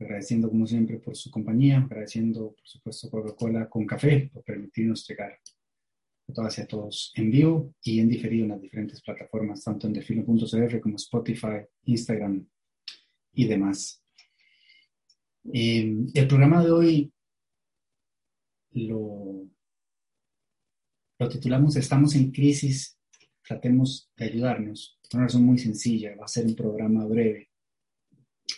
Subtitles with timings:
[0.00, 5.38] agradeciendo como siempre por su compañía, agradeciendo por supuesto Coca-Cola con café por permitirnos llegar
[6.28, 9.86] a todas y a todos en vivo y en diferido en las diferentes plataformas, tanto
[9.86, 12.46] en defino.cr como Spotify, Instagram
[13.34, 14.02] y demás.
[15.52, 17.12] Eh, el programa de hoy
[18.72, 19.48] lo,
[21.18, 22.98] lo titulamos Estamos en crisis,
[23.46, 24.98] tratemos de ayudarnos.
[25.12, 27.49] Una razón muy sencilla, va a ser un programa breve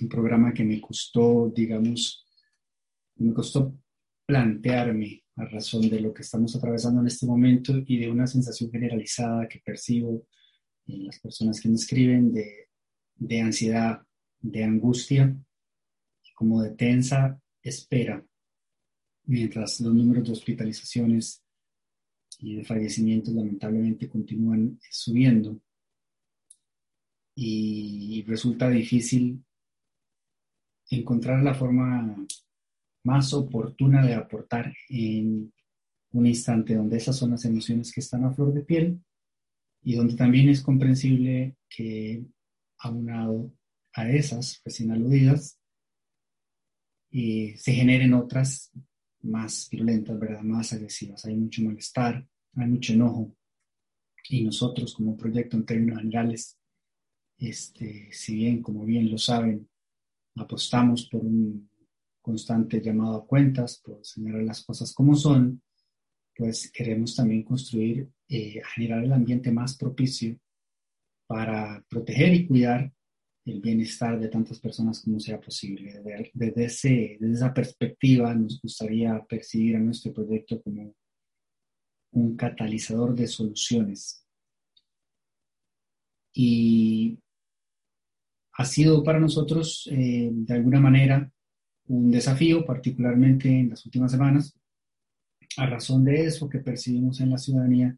[0.01, 2.27] un programa que me costó, digamos,
[3.17, 3.75] me costó
[4.27, 8.71] plantearme a razón de lo que estamos atravesando en este momento y de una sensación
[8.71, 10.27] generalizada que percibo
[10.87, 12.69] en las personas que me escriben de,
[13.17, 14.03] de ansiedad,
[14.41, 15.37] de angustia,
[16.35, 18.25] como de tensa espera,
[19.25, 21.43] mientras los números de hospitalizaciones
[22.39, 25.61] y de fallecimientos lamentablemente continúan subiendo.
[27.35, 29.43] Y resulta difícil
[30.91, 32.17] encontrar la forma
[33.05, 35.53] más oportuna de aportar en
[36.13, 39.03] un instante donde esas son las emociones que están a flor de piel
[39.83, 42.25] y donde también es comprensible que
[42.79, 43.53] aunado
[43.95, 45.59] a esas recién aludidas
[47.11, 48.73] se generen otras
[49.23, 50.43] más violentas, ¿verdad?
[50.43, 51.25] más agresivas.
[51.27, 53.37] Hay mucho malestar, hay mucho enojo
[54.29, 56.59] y nosotros como proyecto en términos generales,
[57.39, 59.69] este, si bien, como bien lo saben,
[60.37, 61.69] apostamos por un
[62.21, 65.63] constante llamado a cuentas, por señalar las cosas como son,
[66.35, 70.39] pues queremos también construir, eh, generar el ambiente más propicio
[71.27, 72.93] para proteger y cuidar
[73.45, 76.01] el bienestar de tantas personas como sea posible.
[76.33, 80.95] Desde, ese, desde esa perspectiva nos gustaría percibir a nuestro proyecto como
[82.13, 84.27] un catalizador de soluciones.
[86.35, 87.19] Y
[88.55, 91.31] ha sido para nosotros, eh, de alguna manera,
[91.87, 94.55] un desafío, particularmente en las últimas semanas,
[95.57, 97.97] a razón de eso que percibimos en la ciudadanía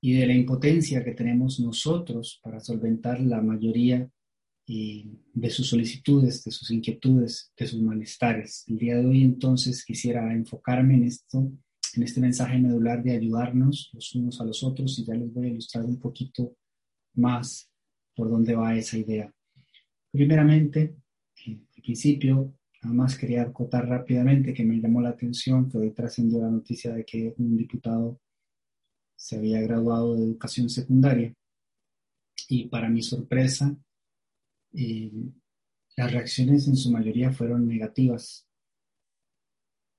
[0.00, 4.08] y de la impotencia que tenemos nosotros para solventar la mayoría
[4.66, 8.64] eh, de sus solicitudes, de sus inquietudes, de sus malestares.
[8.68, 11.50] El día de hoy entonces quisiera enfocarme en esto,
[11.94, 15.46] en este mensaje medular de ayudarnos los unos a los otros y ya les voy
[15.46, 16.54] a ilustrar un poquito
[17.14, 17.70] más
[18.14, 19.32] por dónde va esa idea.
[20.10, 20.96] Primeramente,
[21.46, 26.40] al principio, nada más quería acotar rápidamente que me llamó la atención que hoy trascendió
[26.40, 28.20] la noticia de que un diputado
[29.16, 31.34] se había graduado de educación secundaria
[32.48, 33.76] y para mi sorpresa,
[34.72, 35.12] eh,
[35.96, 38.46] las reacciones en su mayoría fueron negativas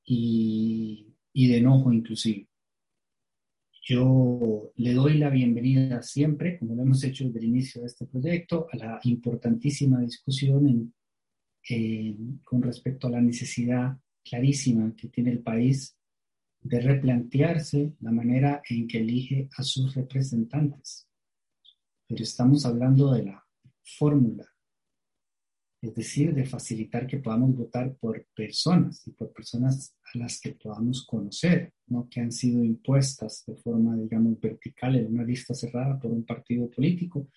[0.04, 2.49] y, y de enojo inclusive.
[3.90, 8.06] Yo le doy la bienvenida siempre, como lo hemos hecho desde el inicio de este
[8.06, 10.94] proyecto, a la importantísima discusión
[12.44, 15.98] con respecto a la necesidad clarísima que tiene el país
[16.62, 21.08] de replantearse la manera en que elige a sus representantes.
[22.08, 23.44] Pero estamos hablando de la
[23.82, 24.46] fórmula,
[25.82, 30.52] es decir, de facilitar que podamos votar por personas y por personas a las que
[30.52, 35.98] podamos conocer, no que han sido impuestas de forma, digamos, vertical en una lista cerrada
[35.98, 37.30] por un partido político.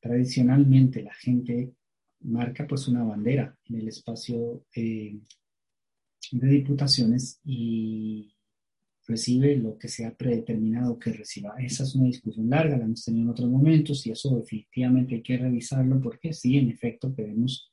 [0.00, 1.72] Tradicionalmente la gente
[2.20, 5.20] marca pues una bandera en el espacio eh,
[6.32, 8.34] de diputaciones y
[9.06, 11.54] recibe lo que se ha predeterminado que reciba.
[11.58, 15.22] Esa es una discusión larga, la hemos tenido en otros momentos y eso definitivamente hay
[15.22, 17.70] que revisarlo porque sí, en efecto, queremos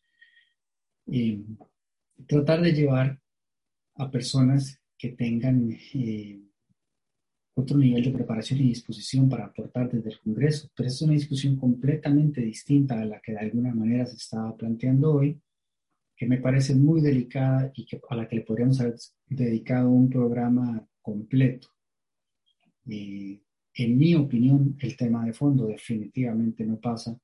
[1.11, 1.43] eh,
[2.25, 3.19] tratar de llevar
[3.95, 6.41] a personas que tengan eh,
[7.53, 10.69] otro nivel de preparación y disposición para aportar desde el Congreso.
[10.73, 15.13] Pero es una discusión completamente distinta a la que de alguna manera se estaba planteando
[15.13, 15.39] hoy,
[16.15, 18.95] que me parece muy delicada y que, a la que le podríamos haber
[19.27, 21.67] dedicado un programa completo.
[22.87, 23.41] Eh,
[23.73, 27.19] en mi opinión, el tema de fondo definitivamente no pasa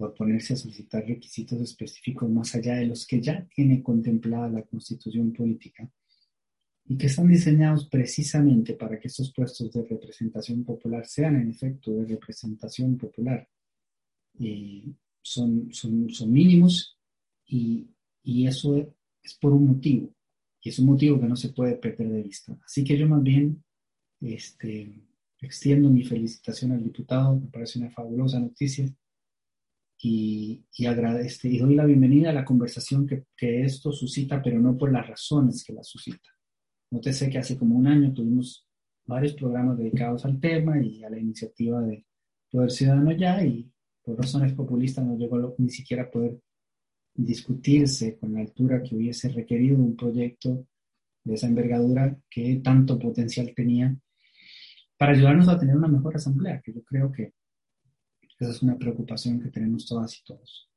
[0.00, 4.62] por ponerse a solicitar requisitos específicos más allá de los que ya tiene contemplada la
[4.62, 5.92] constitución política
[6.86, 11.92] y que están diseñados precisamente para que estos puestos de representación popular sean en efecto
[11.92, 13.46] de representación popular.
[15.20, 16.98] son, son, son mínimos
[17.46, 17.86] y,
[18.22, 18.78] y eso
[19.22, 20.14] es por un motivo,
[20.62, 22.58] y es un motivo que no se puede perder de vista.
[22.64, 23.62] Así que yo más bien
[24.22, 24.98] este,
[25.42, 28.90] extiendo mi felicitación al diputado, me parece una fabulosa noticia
[30.02, 34.76] y, agradezco, y doy la bienvenida a la conversación que, que, esto suscita, pero no
[34.76, 36.30] por las razones que la suscita.
[36.90, 38.66] Nótese que hace como un año tuvimos
[39.04, 42.06] varios programas dedicados al tema y a la iniciativa de
[42.50, 43.70] Poder Ciudadano ya, y
[44.02, 46.40] por razones populistas no llegó ni siquiera a poder
[47.14, 50.66] discutirse con la altura que hubiese requerido un proyecto
[51.24, 53.94] de esa envergadura que tanto potencial tenía
[54.96, 57.34] para ayudarnos a tener una mejor asamblea, que yo creo que
[58.40, 60.68] esa es una preocupación que tenemos todas y todos.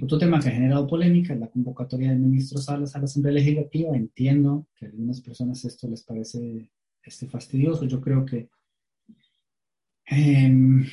[0.00, 3.34] Otro tema que ha generado polémica es la convocatoria de ministros Salas a la Asamblea
[3.34, 3.96] Legislativa.
[3.96, 6.70] Entiendo que a algunas personas esto les parece
[7.02, 7.86] este, fastidioso.
[7.86, 8.50] Yo creo que
[10.06, 10.84] em,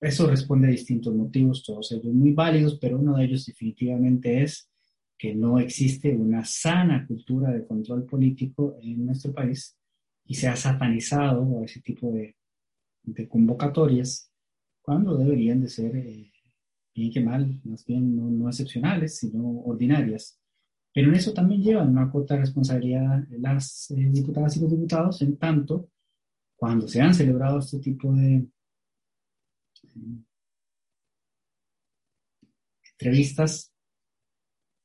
[0.00, 4.68] eso responde a distintos motivos, todos ellos muy válidos, pero uno de ellos definitivamente es
[5.16, 9.76] que no existe una sana cultura de control político en nuestro país
[10.26, 12.36] y se ha satanizado a ese tipo de,
[13.28, 14.32] convocatorias
[14.86, 16.32] cuando deberían de ser, eh,
[16.94, 20.40] bien que mal, más bien no, excepcionales, sino ordinarias.
[20.94, 25.36] Pero en eso también llevan una cuota responsabilidad las eh, diputadas y los diputados, en
[25.36, 25.90] tanto,
[26.56, 28.46] cuando se han celebrado este tipo de
[32.92, 33.76] entrevistas,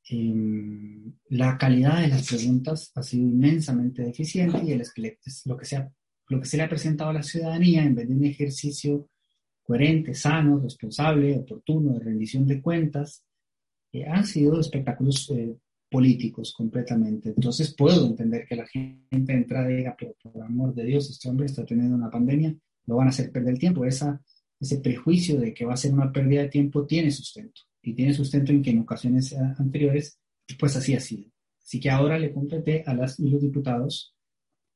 [0.08, 4.82] Em, la calidad de las preguntas ha sido inmensamente deficiente y el,
[5.46, 5.64] lo, que
[6.28, 9.08] lo que se le ha presentado a la ciudadanía en vez de un ejercicio
[9.62, 13.24] coherente, sano, responsable, oportuno, de rendición de cuentas,
[13.92, 15.56] eh, han sido espectáculos eh,
[15.90, 17.30] políticos completamente.
[17.30, 21.28] Entonces puedo entender que la gente entra y diga, pero por amor de Dios, este
[21.28, 22.54] hombre está teniendo una pandemia,
[22.86, 23.84] lo van a hacer perder el tiempo.
[23.84, 24.20] Esa,
[24.58, 28.14] ese prejuicio de que va a ser una pérdida de tiempo tiene sustento y tiene
[28.14, 30.18] sustento en que en ocasiones anteriores,
[30.58, 31.30] pues así ha sido.
[31.62, 34.14] Así que ahora le compete a las y los diputados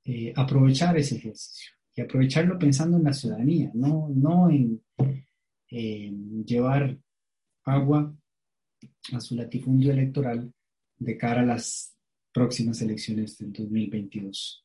[0.05, 6.99] eh, aprovechar ese ejercicio y aprovecharlo pensando en la ciudadanía, no, no en llevar
[7.65, 8.15] agua
[9.13, 10.53] a su latifundio electoral
[10.99, 11.97] de cara a las
[12.33, 14.65] próximas elecciones del 2022.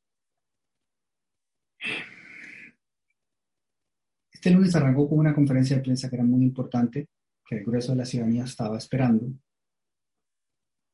[4.31, 7.07] Este lunes arrancó con una conferencia de prensa que era muy importante
[7.47, 9.31] que el grueso de la ciudadanía estaba esperando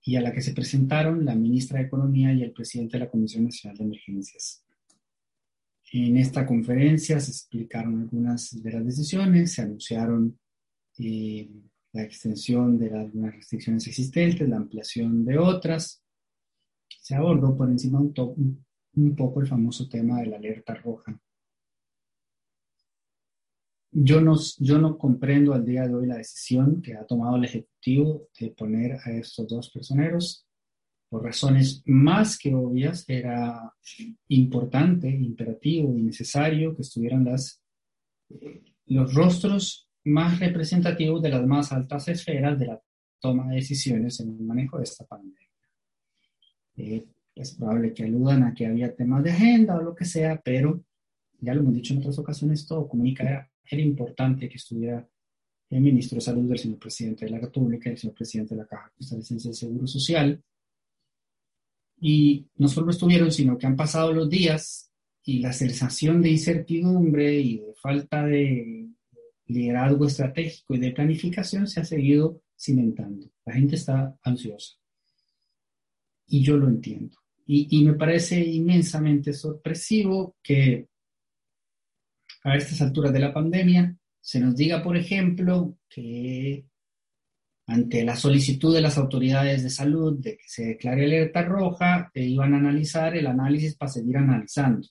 [0.03, 3.09] y a la que se presentaron la ministra de Economía y el presidente de la
[3.09, 4.66] Comisión Nacional de Emergencias.
[5.93, 10.37] En esta conferencia se explicaron algunas de las decisiones, se anunciaron
[10.99, 11.49] eh,
[11.93, 16.03] la extensión de algunas restricciones existentes, la ampliación de otras.
[16.89, 21.19] Se abordó por encima un, un poco el famoso tema de la alerta roja
[23.99, 27.45] yo no, yo no comprendo al día de hoy la decisión que ha tomado el
[27.45, 30.46] Ejecutivo de poner a estos dos personeros.
[31.09, 33.73] Por razones más que obvias, era
[34.27, 37.61] importante, imperativo y necesario que estuvieran las,
[38.87, 42.81] los rostros más representativos de las más altas esferas de la
[43.19, 45.47] toma de decisiones en el manejo de esta pandemia.
[46.75, 47.05] Eh,
[47.35, 50.83] es probable que aludan a que había temas de agenda o lo que sea, pero
[51.39, 55.07] ya lo hemos dicho en otras ocasiones, todo comunica era importante que estuviera
[55.69, 58.67] el ministro de Salud, el señor presidente de la República, el señor presidente de la
[58.67, 60.41] Caja Costarricense del Seguro Social.
[61.99, 64.91] Y no solo estuvieron, sino que han pasado los días
[65.23, 68.87] y la sensación de incertidumbre y de falta de
[69.47, 73.29] liderazgo estratégico y de planificación se ha seguido cimentando.
[73.45, 74.75] La gente está ansiosa.
[76.27, 77.17] Y yo lo entiendo.
[77.45, 80.87] Y, y me parece inmensamente sorpresivo que
[82.43, 86.65] a estas alturas de la pandemia, se nos diga, por ejemplo, que
[87.67, 92.23] ante la solicitud de las autoridades de salud de que se declare alerta roja, eh,
[92.23, 94.87] iban a analizar el análisis para seguir analizando.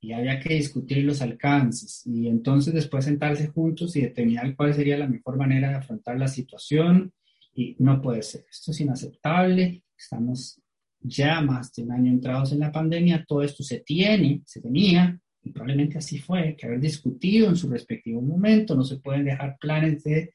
[0.00, 4.98] Y había que discutir los alcances y entonces después sentarse juntos y determinar cuál sería
[4.98, 7.12] la mejor manera de afrontar la situación.
[7.54, 8.44] Y no puede ser.
[8.50, 9.82] Esto es inaceptable.
[9.96, 10.60] Estamos
[11.00, 13.24] ya más de un año entrados en la pandemia.
[13.26, 17.70] Todo esto se tiene, se tenía y probablemente así fue, que haber discutido en su
[17.70, 20.34] respectivo momento, no se pueden dejar planes de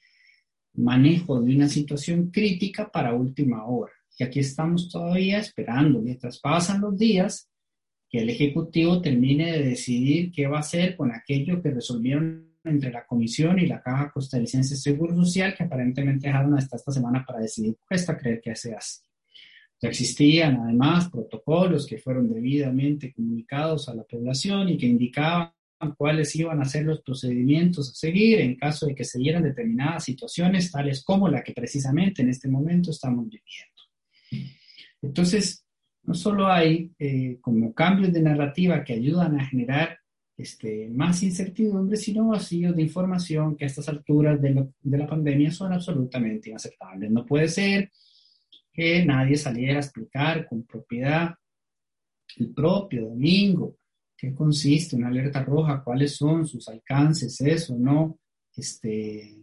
[0.73, 3.93] manejo de una situación crítica para última hora.
[4.17, 7.49] Y aquí estamos todavía esperando, mientras pasan los días,
[8.09, 12.91] que el Ejecutivo termine de decidir qué va a hacer con aquello que resolvieron entre
[12.91, 17.23] la Comisión y la Caja Costarricense de Seguro Social, que aparentemente dejaron hasta esta semana
[17.25, 17.75] para decidir.
[17.87, 19.01] Cuesta creer que se hace.
[19.81, 25.51] Existían además protocolos que fueron debidamente comunicados a la población y que indicaban
[25.97, 30.03] cuáles iban a ser los procedimientos a seguir en caso de que se dieran determinadas
[30.03, 34.49] situaciones, tales como la que precisamente en este momento estamos viviendo.
[35.01, 35.65] Entonces,
[36.03, 39.97] no solo hay eh, como cambios de narrativa que ayudan a generar
[40.37, 45.51] este, más incertidumbre, sino vacíos de información que a estas alturas de, de la pandemia
[45.51, 47.11] son absolutamente inaceptables.
[47.11, 47.91] No puede ser
[48.73, 51.35] que nadie saliera a explicar con propiedad
[52.37, 53.77] el propio domingo
[54.21, 58.19] qué consiste una alerta roja, cuáles son sus alcances, eso, ¿no?
[58.55, 59.35] Este,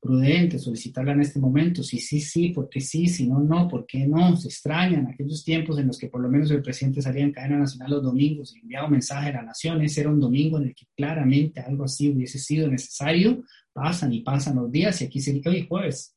[0.00, 4.08] prudente solicitarla en este momento, si sí, sí, porque sí, si no, no, ¿por qué
[4.08, 4.36] no?
[4.36, 7.58] Se extrañan aquellos tiempos en los que por lo menos el presidente salía en cadena
[7.58, 10.64] nacional los domingos y enviaba un mensaje a la nación, ese era un domingo en
[10.64, 15.20] el que claramente algo así hubiese sido necesario, pasan y pasan los días y aquí
[15.20, 16.16] se dice, hoy jueves,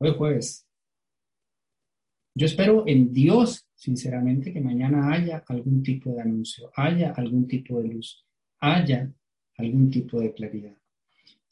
[0.00, 0.66] hoy jueves.
[2.36, 7.82] Yo espero en Dios, sinceramente, que mañana haya algún tipo de anuncio, haya algún tipo
[7.82, 8.26] de luz,
[8.60, 9.12] haya
[9.58, 10.76] algún tipo de claridad.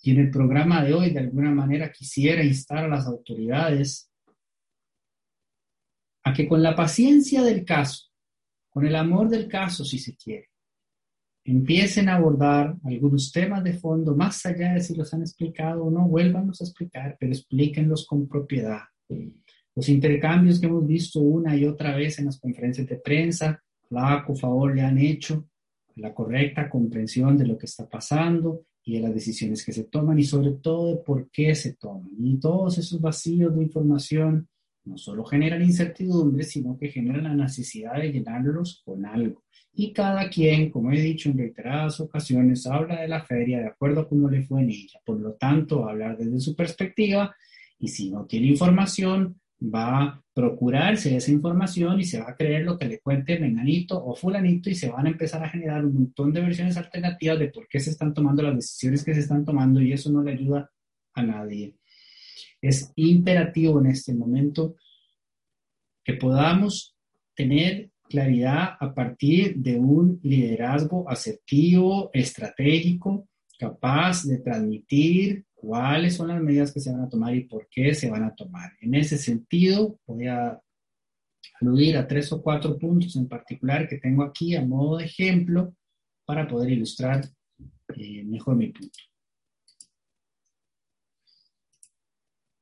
[0.02, 4.10] Y en el programa de hoy, de alguna manera, quisiera instar a las autoridades
[6.24, 8.10] a que con la paciencia del caso,
[8.70, 10.48] con el amor del caso, si se quiere,
[11.44, 15.90] empiecen a abordar algunos temas de fondo, más allá de si los han explicado o
[15.90, 18.84] no, vuélvanlos a explicar, pero explíquenlos con propiedad.
[19.74, 24.34] Los intercambios que hemos visto una y otra vez en las conferencias de prensa, flaco
[24.34, 25.46] favor le han hecho
[25.96, 30.18] la correcta comprensión de lo que está pasando, y de las decisiones que se toman
[30.18, 32.10] y sobre todo de por qué se toman.
[32.18, 34.48] Y todos esos vacíos de información
[34.84, 39.44] no solo generan incertidumbre, sino que generan la necesidad de llenarlos con algo.
[39.74, 44.00] Y cada quien, como he dicho en reiteradas ocasiones, habla de la feria de acuerdo
[44.00, 45.00] a cómo le fue en ella.
[45.04, 47.34] Por lo tanto, hablar desde su perspectiva
[47.78, 52.64] y si no tiene información, va a procurarse esa información y se va a creer
[52.64, 55.94] lo que le cuente menganito o fulanito y se van a empezar a generar un
[55.94, 59.44] montón de versiones alternativas de por qué se están tomando las decisiones que se están
[59.44, 60.70] tomando y eso no le ayuda
[61.14, 61.74] a nadie.
[62.60, 64.76] Es imperativo en este momento
[66.04, 66.96] que podamos
[67.34, 73.28] tener claridad a partir de un liderazgo asertivo, estratégico,
[73.58, 77.94] capaz de transmitir cuáles son las medidas que se van a tomar y por qué
[77.94, 78.72] se van a tomar.
[78.80, 80.60] En ese sentido, voy a
[81.60, 85.72] aludir a tres o cuatro puntos en particular que tengo aquí a modo de ejemplo
[86.24, 87.24] para poder ilustrar
[87.94, 88.98] eh, mejor mi punto.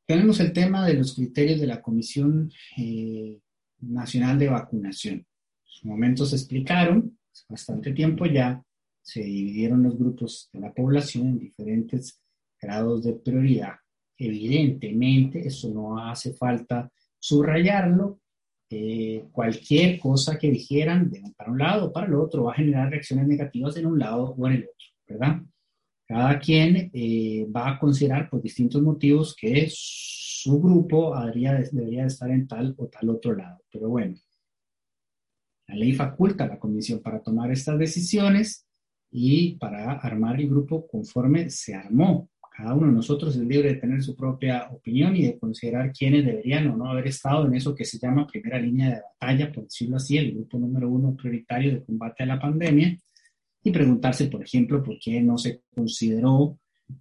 [0.07, 3.41] Tenemos el tema de los criterios de la Comisión eh,
[3.79, 5.15] Nacional de Vacunación.
[5.15, 5.27] En
[5.65, 8.63] su momento se explicaron, hace bastante tiempo ya,
[9.01, 12.21] se dividieron los grupos de la población en diferentes
[12.61, 13.75] grados de prioridad.
[14.19, 18.21] Evidentemente, eso no hace falta subrayarlo.
[18.73, 22.57] Eh, cualquier cosa que dijeran de para un lado o para el otro va a
[22.57, 25.43] generar reacciones negativas en un lado o en el otro, ¿verdad?
[26.07, 32.47] Cada quien eh, va a considerar por distintos motivos que su grupo debería estar en
[32.47, 33.61] tal o tal otro lado.
[33.71, 34.17] Pero bueno,
[35.69, 38.67] la ley faculta a la comisión para tomar estas decisiones
[39.13, 42.29] y para armar el grupo conforme se armó.
[42.51, 46.27] Cada uno de nosotros es libre de tener su propia opinión y de considerar quiénes
[46.27, 49.65] deberían o no haber estado en eso que se llama primera línea de batalla, por
[49.65, 52.99] decirlo así, el grupo número uno prioritario de combate a la pandemia,
[53.63, 56.59] y preguntarse, por ejemplo, por qué no se consideró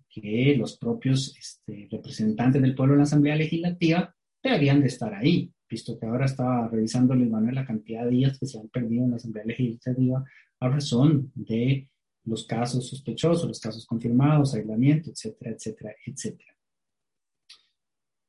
[0.10, 4.14] que los propios este, representantes del pueblo en la Asamblea Legislativa
[4.44, 8.38] deberían de estar ahí, visto que ahora estaba revisando Luis Manuel la cantidad de días
[8.38, 10.24] que se han perdido en la Asamblea Legislativa
[10.60, 11.88] a razón de
[12.30, 16.56] los casos sospechosos, los casos confirmados, aislamiento, etcétera, etcétera, etcétera.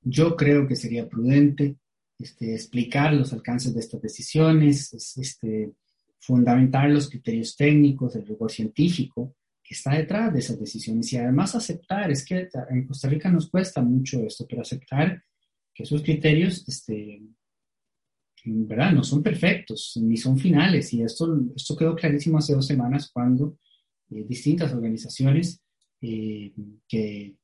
[0.02, 1.76] Yo creo que sería prudente
[2.18, 5.72] este, explicar los alcances de estas decisiones, este,
[6.18, 11.54] fundamentar los criterios técnicos, el rigor científico que está detrás de esas decisiones y además
[11.54, 15.22] aceptar, es que en Costa Rica nos cuesta mucho esto, pero aceptar
[15.72, 17.22] que esos criterios, este,
[18.44, 23.10] verdad, no son perfectos ni son finales y esto, esto quedó clarísimo hace dos semanas
[23.12, 23.58] cuando
[24.10, 25.62] distintas organizaciones
[26.00, 26.52] eh,
[26.88, 27.36] que,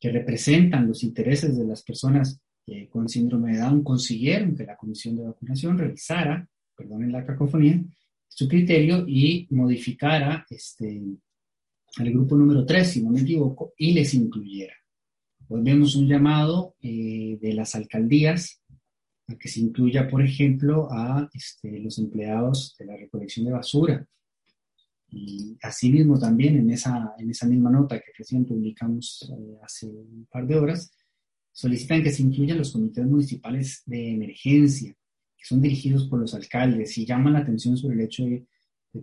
[0.00, 4.76] que, representan los intereses de las personas eh, con síndrome de Down consiguieron que la
[4.76, 7.82] Comisión de Vacunación revisara, perdonen la cacofonía,
[8.28, 11.02] su criterio y modificara este,
[11.98, 14.74] al grupo número 3, si no me equivoco, y les incluyera.
[15.48, 18.62] Hoy vemos un llamado de las alcaldías
[19.28, 24.06] a que se incluya, por ejemplo, a este, los empleados de la recolección de basura,
[25.12, 30.26] y asimismo también en esa, en esa misma nota que recién publicamos eh, hace un
[30.30, 30.90] par de horas,
[31.52, 34.96] solicitan que se incluyan los comités municipales de emergencia,
[35.36, 38.46] que son dirigidos por los alcaldes y llaman la atención sobre el hecho de,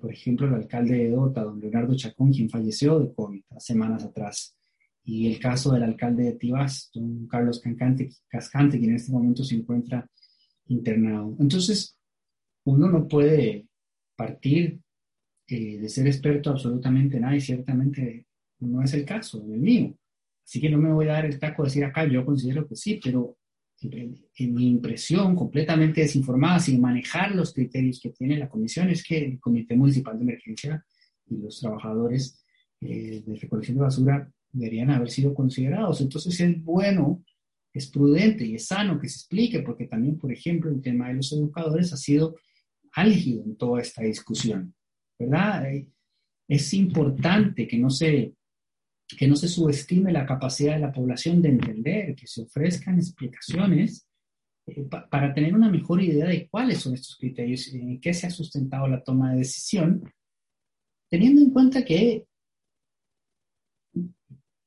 [0.01, 4.57] por ejemplo, el alcalde de Dota, don Leonardo Chacón, quien falleció de COVID semanas atrás,
[5.03, 9.43] y el caso del alcalde de Tibás, don Carlos Cancante, Cascante, quien en este momento
[9.43, 10.09] se encuentra
[10.67, 11.35] internado.
[11.39, 11.95] Entonces,
[12.63, 13.67] uno no puede
[14.15, 14.79] partir
[15.49, 18.25] de ser experto absolutamente nada y ciertamente
[18.59, 19.95] no es el caso, el mío.
[20.45, 22.75] Así que no me voy a dar el taco de decir acá, yo considero que
[22.75, 23.37] sí, pero
[23.81, 29.17] en, mi impresión completamente desinformada, sin manejar los criterios que tiene la comisión, es que
[29.17, 30.85] el Comité Municipal de Emergencia
[31.27, 32.43] y los trabajadores
[32.81, 36.01] eh, de recolección de basura deberían haber sido considerados.
[36.01, 37.23] Entonces es bueno,
[37.73, 41.15] es prudente y es sano que se explique, porque también, por ejemplo, el tema de
[41.15, 42.35] los educadores ha sido
[42.93, 44.73] álgido en toda esta discusión,
[45.19, 45.71] ¿verdad?
[45.71, 45.87] Eh,
[46.47, 48.33] es importante que no se,
[49.07, 54.07] que no se subestime la capacidad de la población de entender, que se ofrezcan explicaciones
[54.65, 58.31] eh, para tener una mejor idea de cuáles son estos criterios, en qué se ha
[58.31, 60.11] sustentado la toma de decisión,
[61.09, 62.25] teniendo en cuenta que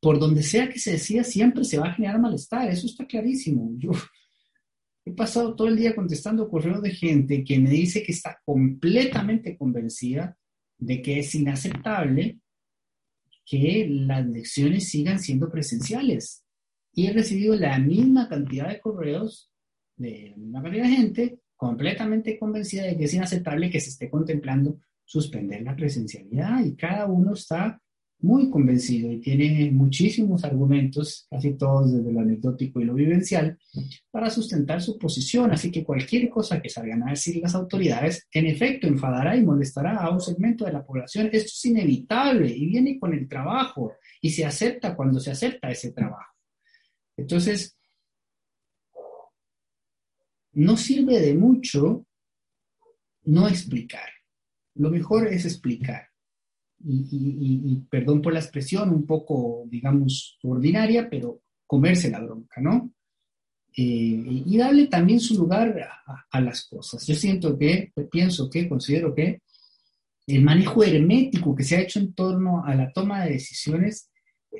[0.00, 3.70] por donde sea que se decida, siempre se va a generar malestar, eso está clarísimo.
[3.78, 3.92] Yo
[5.04, 9.56] he pasado todo el día contestando correos de gente que me dice que está completamente
[9.56, 10.36] convencida
[10.82, 12.38] de que es inaceptable
[13.44, 16.44] que las lecciones sigan siendo presenciales.
[16.92, 19.50] Y he recibido la misma cantidad de correos
[19.96, 24.78] de misma cantidad de gente completamente convencida de que es inaceptable que se esté contemplando
[25.04, 27.80] suspender la presencialidad y cada uno está
[28.22, 33.58] muy convencido y tiene muchísimos argumentos, casi todos desde lo anecdótico y lo vivencial,
[34.10, 35.50] para sustentar su posición.
[35.50, 39.96] Así que cualquier cosa que salgan a decir las autoridades, en efecto, enfadará y molestará
[39.96, 41.30] a un segmento de la población.
[41.32, 45.92] Esto es inevitable y viene con el trabajo y se acepta cuando se acepta ese
[45.92, 46.32] trabajo.
[47.16, 47.76] Entonces,
[50.52, 52.06] no sirve de mucho
[53.24, 54.08] no explicar.
[54.74, 56.11] Lo mejor es explicar
[56.84, 62.92] y, perdón por la expresión, un poco, digamos, ordinaria, pero comerse la bronca, ¿no?
[63.74, 65.74] Eh, y darle también su lugar
[66.30, 67.06] a, las cosas.
[67.06, 69.40] Yo siento que, pienso que, considero que
[70.26, 74.10] el manejo hermético que se ha hecho en torno a la toma de decisiones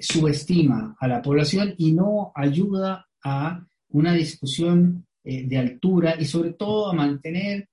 [0.00, 6.54] subestima a la población y no ayuda a una discusión eh, de altura y sobre
[6.54, 7.68] todo a mantener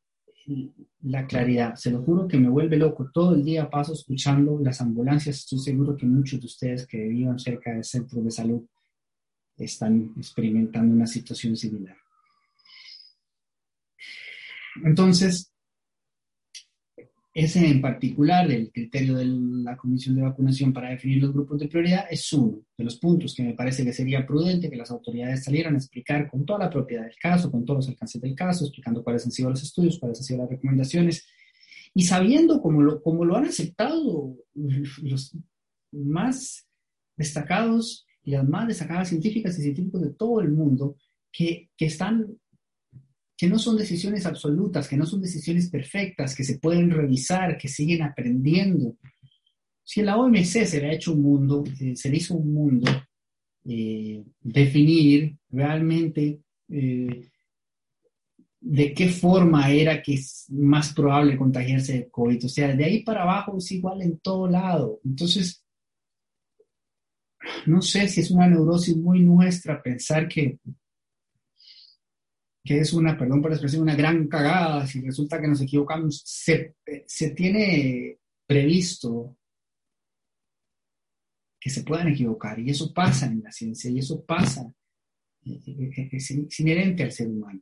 [1.01, 1.75] la claridad.
[1.75, 3.09] Se lo juro que me vuelve loco.
[3.13, 5.37] Todo el día paso escuchando las ambulancias.
[5.37, 8.63] Estoy seguro que muchos de ustedes que viven cerca del centro de salud
[9.57, 11.97] están experimentando una situación similar.
[14.83, 15.48] Entonces,
[17.33, 21.67] ese en particular, el criterio de la Comisión de Vacunación para definir los grupos de
[21.67, 25.43] prioridad, es uno de los puntos que me parece que sería prudente que las autoridades
[25.43, 28.65] salieran a explicar con toda la propiedad del caso, con todos los alcances del caso,
[28.65, 31.27] explicando cuáles han sido los estudios, cuáles han sido las recomendaciones,
[31.93, 35.38] y sabiendo cómo lo, cómo lo han aceptado los
[35.91, 36.67] más
[37.15, 40.95] destacados y las más destacadas científicas y científicos de todo el mundo,
[41.32, 42.39] que, que están
[43.39, 47.69] que no son decisiones absolutas, que no son decisiones perfectas, que se pueden revisar, que
[47.69, 48.97] siguen aprendiendo.
[49.82, 52.91] Si la OMC se le ha hecho un mundo, eh, se le hizo un mundo,
[53.63, 57.30] eh, definir realmente eh,
[58.60, 62.43] de qué forma era que es más probable contagiarse de COVID.
[62.43, 64.99] O sea, de ahí para abajo es igual en todo lado.
[65.06, 65.63] Entonces,
[67.67, 70.60] no sé si es una neurosis muy nuestra pensar que
[72.63, 76.22] que es una, perdón por la expresión, una gran cagada si resulta que nos equivocamos,
[76.26, 79.38] se, se tiene previsto
[81.60, 84.72] que se puedan equivocar y eso pasa en la ciencia y eso pasa,
[85.45, 87.62] eh, eh, eh, es, inherente al ser humano.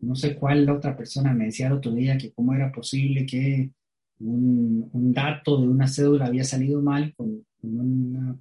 [0.00, 3.26] No sé cuál la otra persona me decía el otro día que cómo era posible
[3.26, 3.70] que
[4.18, 8.38] un, un dato de una cédula había salido mal con, con una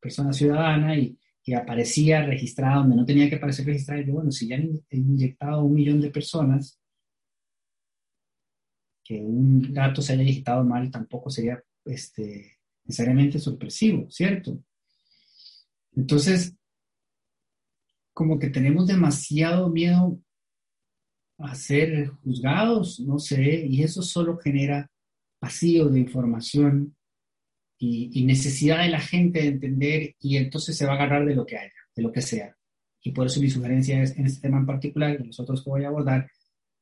[0.00, 4.00] persona ciudadana y, que aparecía registrada donde no tenía que aparecer registrada.
[4.00, 6.80] Y yo, bueno, si ya han inyectado un millón de personas,
[9.04, 14.58] que un dato se haya digitado mal tampoco sería este, necesariamente sorpresivo, ¿cierto?
[15.94, 16.56] Entonces,
[18.14, 20.18] como que tenemos demasiado miedo
[21.38, 24.90] a ser juzgados, no sé, y eso solo genera
[25.42, 26.96] vacío de información
[27.86, 31.44] y, necesidad de la gente de entender y entonces se va a agarrar de lo
[31.44, 32.56] que haya, de lo que sea.
[33.02, 35.70] Y por eso mi sugerencia es, en este tema en particular, y los otros que
[35.70, 36.30] voy a abordar,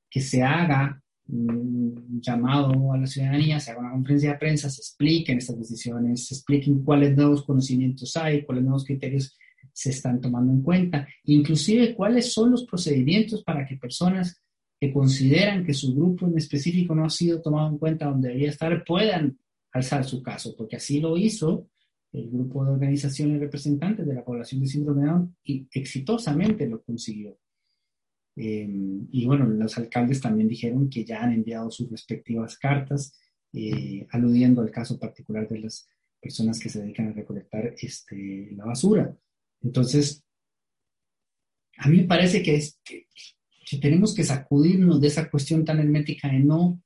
[0.09, 4.81] que se haga un llamado a la ciudadanía, se haga una conferencia de prensa, se
[4.81, 9.37] expliquen estas decisiones, se expliquen cuáles nuevos conocimientos hay, cuáles nuevos criterios
[9.73, 14.43] se están tomando en cuenta, inclusive cuáles son los procedimientos para que personas
[14.79, 18.51] que consideran que su grupo en específico no ha sido tomado en cuenta donde debería
[18.51, 19.39] estar puedan
[19.73, 21.69] alzar su caso, porque así lo hizo
[22.13, 26.83] el grupo de organizaciones representantes de la población de síndrome de Down y exitosamente lo
[26.83, 27.39] consiguió.
[28.37, 28.69] Eh,
[29.11, 33.19] y bueno, los alcaldes también dijeron que ya han enviado sus respectivas cartas
[33.53, 35.89] eh, aludiendo al caso particular de las
[36.21, 39.15] personas que se dedican a recolectar este, la basura.
[39.63, 40.23] Entonces,
[41.79, 43.07] a mí me parece que, que,
[43.69, 46.81] que tenemos que sacudirnos de esa cuestión tan hermética de no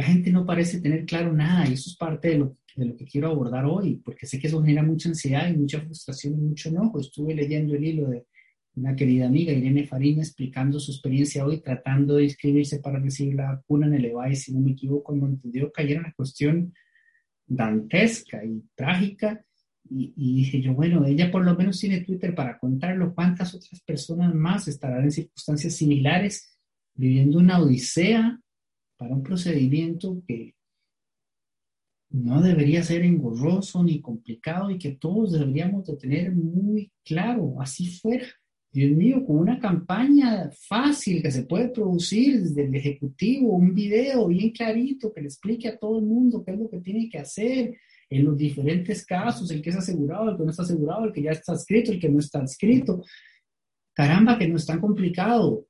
[0.00, 2.96] la gente no parece tener claro nada y eso es parte de lo de lo
[2.96, 6.36] que quiero abordar hoy, porque sé que eso genera mucha ansiedad y mucha frustración y
[6.38, 7.00] mucho enojo.
[7.00, 8.26] Estuve leyendo el hilo de
[8.76, 13.52] una querida amiga, Irene Farina, explicando su experiencia hoy, tratando de inscribirse para recibir la
[13.52, 16.72] vacuna en el EVAI, si no me equivoco, en Montevideo, que era una cuestión
[17.46, 19.44] dantesca y trágica.
[19.92, 23.12] Y, dije yo, bueno, ella por lo menos tiene Twitter para contarlo.
[23.12, 26.56] ¿Cuántas otras personas más estarán en circunstancias similares
[26.94, 28.38] viviendo una odisea
[29.00, 30.54] para un procedimiento que
[32.10, 37.86] no debería ser engorroso ni complicado y que todos deberíamos de tener muy claro, así
[37.86, 38.26] fuera.
[38.70, 44.26] Dios mío, con una campaña fácil que se puede producir desde el Ejecutivo, un video
[44.26, 47.18] bien clarito que le explique a todo el mundo qué es lo que tiene que
[47.18, 47.78] hacer
[48.10, 51.22] en los diferentes casos, el que es asegurado, el que no está asegurado, el que
[51.22, 53.02] ya está escrito, el que no está escrito.
[53.94, 55.69] Caramba, que no es tan complicado.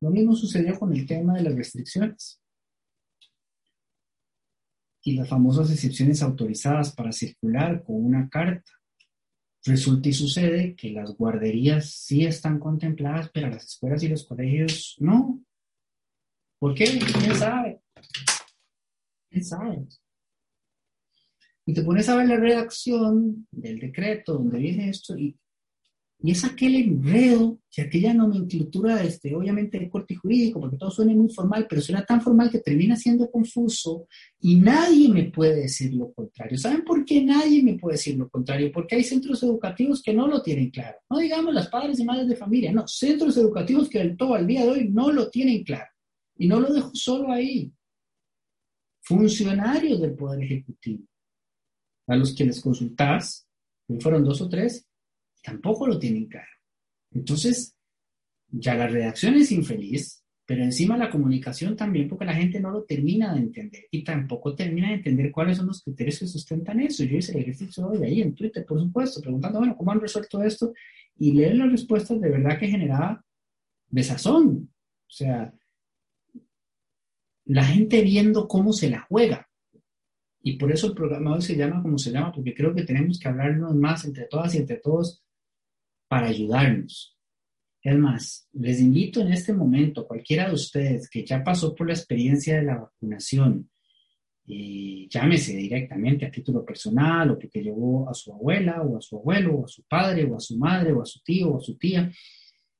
[0.00, 2.40] Lo mismo sucedió con el tema de las restricciones
[5.02, 8.72] y las famosas excepciones autorizadas para circular con una carta.
[9.64, 14.96] Resulta y sucede que las guarderías sí están contempladas, pero las escuelas y los colegios
[14.98, 15.42] no.
[16.58, 16.84] ¿Por qué?
[16.84, 17.80] ¿Quién sabe?
[19.30, 19.86] ¿Quién sabe?
[21.66, 25.36] Y te pones a ver la redacción del decreto donde viene esto y
[26.18, 31.12] y es aquel enredo y aquella nomenclatura, este, obviamente de corte jurídico, porque todo suena
[31.12, 34.08] muy formal, pero suena tan formal que termina siendo confuso
[34.40, 36.56] y nadie me puede decir lo contrario.
[36.56, 38.72] ¿Saben por qué nadie me puede decir lo contrario?
[38.72, 40.98] Porque hay centros educativos que no lo tienen claro.
[41.10, 44.46] No digamos las padres y madres de familia, no, centros educativos que del todo al
[44.46, 45.90] día de hoy no lo tienen claro.
[46.38, 47.70] Y no lo dejo solo ahí.
[49.02, 51.04] Funcionarios del Poder Ejecutivo,
[52.08, 53.46] a los que les consultás,
[54.00, 54.85] fueron dos o tres,
[55.46, 56.50] tampoco lo tienen claro.
[57.12, 57.76] Entonces,
[58.48, 62.82] ya la redacción es infeliz, pero encima la comunicación también, porque la gente no lo
[62.82, 67.04] termina de entender y tampoco termina de entender cuáles son los criterios que sustentan eso.
[67.04, 70.42] Yo hice el ejercicio hoy ahí en Twitter, por supuesto, preguntando, bueno, ¿cómo han resuelto
[70.42, 70.72] esto?
[71.16, 73.24] Y leer las respuestas de verdad que generaba
[73.88, 74.68] desazón.
[75.06, 75.54] O sea,
[77.44, 79.48] la gente viendo cómo se la juega.
[80.42, 83.20] Y por eso el programa hoy se llama como se llama, porque creo que tenemos
[83.20, 85.22] que hablarnos más entre todas y entre todos
[86.08, 87.16] para ayudarnos.
[87.82, 91.94] Es más, les invito en este momento, cualquiera de ustedes que ya pasó por la
[91.94, 93.70] experiencia de la vacunación,
[94.46, 99.16] y llámese directamente a título personal o porque llevó a su abuela o a su
[99.16, 101.60] abuelo o a su padre o a su madre o a su tío o a
[101.60, 102.10] su tía,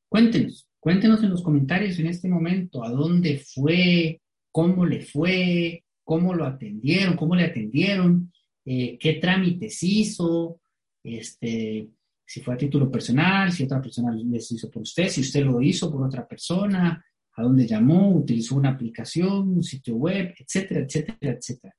[0.09, 4.21] cuéntenos, cuéntenos en los comentarios en este momento a dónde fue,
[4.53, 8.33] cómo le fue, cómo lo atendieron, cómo le atendieron,
[8.65, 10.61] eh, qué trámites hizo,
[11.03, 11.89] este,
[12.27, 15.63] si fue a título personal, si otra persona lo hizo por usted, si usted lo
[15.63, 17.05] hizo por otra persona,
[17.37, 21.75] a dónde llamó, utilizó una aplicación, un sitio web, etcétera, etcétera, etcétera.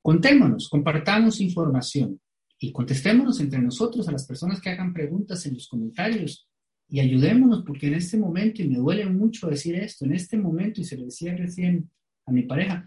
[0.00, 2.20] Contémonos, compartamos información
[2.58, 6.48] y contestémonos entre nosotros a las personas que hagan preguntas en los comentarios
[6.88, 10.80] y ayudémonos porque en este momento, y me duele mucho decir esto, en este momento,
[10.80, 11.90] y se lo decía recién
[12.26, 12.86] a mi pareja,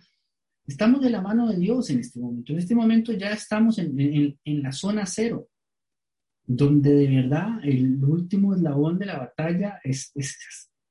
[0.67, 2.53] estamos de la mano de Dios en este momento.
[2.53, 5.49] En este momento ya estamos en, en, en la zona cero
[6.47, 10.11] donde de verdad el último eslabón de la batalla es,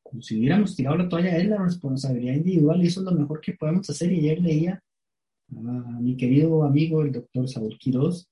[0.02, 3.40] como si hubiéramos tirado la toalla, es la responsabilidad individual y eso es lo mejor
[3.40, 4.12] que podemos hacer.
[4.12, 4.82] Y ayer leía
[5.56, 8.28] a mi querido amigo, el doctor Saúl Quiroz,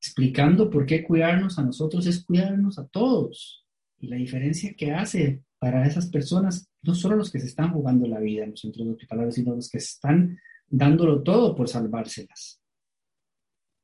[0.00, 3.64] explicando por qué cuidarnos a nosotros es cuidarnos a todos.
[3.98, 8.06] Y la diferencia que hace para esas personas, no solo los que se están jugando
[8.06, 10.38] la vida en los centros hospitalarios, sino los que están
[10.68, 12.60] dándolo todo por salvárselas,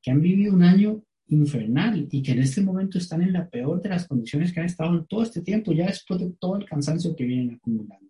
[0.01, 3.81] que han vivido un año infernal y que en este momento están en la peor
[3.81, 6.65] de las condiciones que han estado en todo este tiempo, ya después de todo el
[6.65, 8.09] cansancio que vienen acumulando.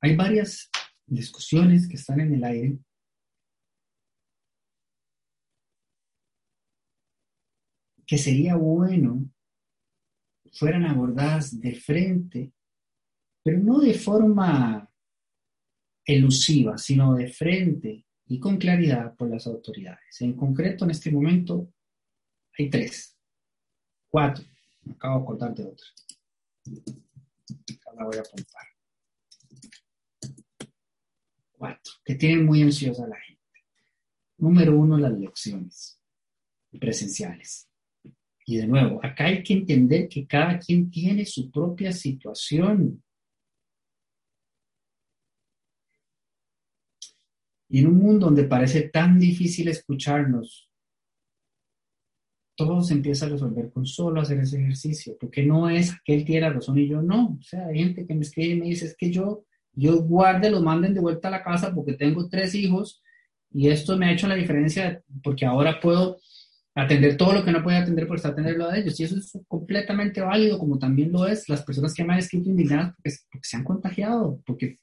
[0.00, 0.68] Hay varias
[1.06, 2.78] discusiones que están en el aire
[8.06, 9.24] que sería bueno
[10.52, 12.52] fueran abordadas de frente
[13.42, 14.88] pero no de forma
[16.04, 20.20] elusiva, sino de frente y con claridad por las autoridades.
[20.20, 21.72] En concreto, en este momento,
[22.58, 23.16] hay tres,
[24.08, 24.44] cuatro,
[24.82, 25.86] me acabo de acordar de otra.
[27.86, 28.62] Ahora voy a apuntar.
[31.52, 33.42] Cuatro, que tienen muy ansiosa a la gente.
[34.38, 36.00] Número uno, las lecciones
[36.80, 37.68] presenciales.
[38.44, 43.02] Y de nuevo, acá hay que entender que cada quien tiene su propia situación
[47.72, 50.68] Y en un mundo donde parece tan difícil escucharnos
[52.54, 56.24] todo se empieza a resolver con solo hacer ese ejercicio, porque no es que él
[56.24, 57.38] tiene razón y yo no.
[57.40, 60.50] O sea, hay gente que me escribe y me dice, es que yo, yo guarde,
[60.50, 63.02] los manden de vuelta a la casa porque tengo tres hijos
[63.50, 66.18] y esto me ha hecho la diferencia porque ahora puedo
[66.74, 68.98] atender todo lo que no podía atender por estar atendiendo a ellos.
[69.00, 72.50] Y eso es completamente válido, como también lo es las personas que me han escrito
[72.50, 74.78] indignadas porque, se han contagiado, porque,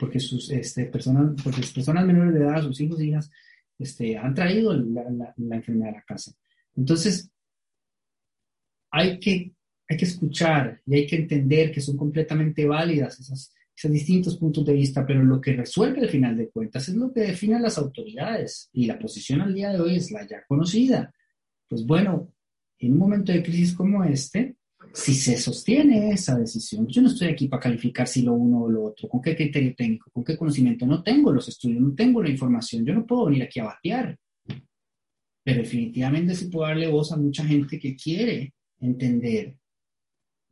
[0.00, 3.30] porque sus este, personas, porque personas menores de edad, sus hijos y hijas,
[3.78, 5.04] este, han traído la,
[5.36, 6.32] la, enfermedad a la casa.
[6.74, 7.30] Entonces,
[8.90, 9.52] hay que,
[9.88, 14.64] hay que escuchar y hay que entender que son completamente válidas esas, esos distintos puntos
[14.64, 17.78] de vista, pero lo que resuelve al final de cuentas es lo que definen las
[17.78, 21.14] autoridades y la posición al día de hoy es la ya conocida.
[21.68, 22.32] Pues bueno,
[22.78, 24.56] en un momento de crisis como este,
[24.92, 28.70] si se sostiene esa decisión, yo no estoy aquí para calificar si lo uno o
[28.70, 32.22] lo otro, con qué criterio técnico, con qué conocimiento, no tengo los estudios, no tengo
[32.22, 34.18] la información, yo no puedo venir aquí a batear,
[35.44, 39.56] pero definitivamente sí puedo darle voz a mucha gente que quiere entender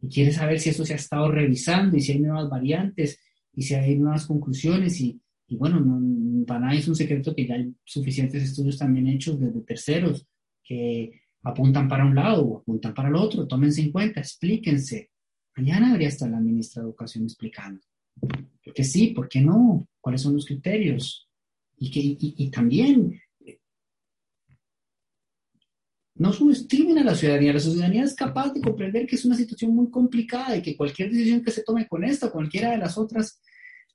[0.01, 3.20] y quiere saber si eso se ha estado revisando y si hay nuevas variantes
[3.53, 7.46] y si hay nuevas conclusiones y, y bueno, no, para nadie es un secreto que
[7.46, 10.27] ya hay suficientes estudios también hechos desde terceros
[10.62, 11.11] que
[11.42, 15.11] apuntan para un lado o apuntan para el otro, tómense en cuenta, explíquense.
[15.57, 17.81] Mañana debería estar la ministra de Educación explicando.
[18.20, 19.09] ¿Por qué sí?
[19.09, 19.88] ¿Por qué no?
[20.01, 21.29] ¿Cuáles son los criterios?
[21.79, 23.20] Y, que, y, también
[26.16, 27.53] no subestimen a la ciudadanía.
[27.53, 31.11] La ciudadanía es capaz de comprender que es una situación muy complicada y que cualquier
[31.11, 33.40] decisión que se tome con esta cualquiera de las otras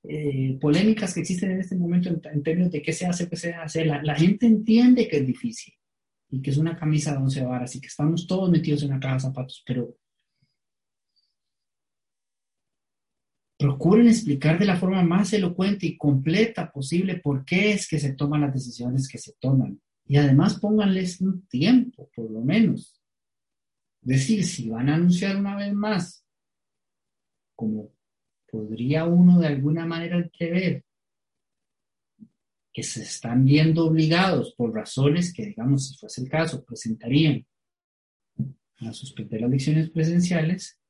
[0.02, 3.52] eh, polémicas que existen en este momento en, términos de qué se hace, qué se
[3.52, 5.74] hace, la, gente entiende que es difícil
[6.34, 8.98] y que es una camisa de once varas y que estamos todos metidos en una
[8.98, 9.96] caja de zapatos, pero
[13.56, 18.14] procuren explicar de la forma más elocuente y completa posible por qué es que se
[18.14, 19.80] toman las decisiones que se toman.
[20.06, 23.00] Y además pónganles un tiempo, por lo menos.
[24.02, 26.26] Decir, si van a anunciar una vez más,
[27.54, 27.90] como
[28.50, 30.83] podría uno de alguna manera entrever,
[32.74, 37.46] que se están viendo obligados por razones que, digamos, si fuese el caso, presentarían
[38.78, 40.80] a suspender las lecciones presenciales,